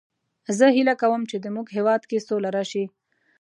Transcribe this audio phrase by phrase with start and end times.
[0.57, 2.83] زه هیله کوم چې د مونږ هیواد کې سوله راشي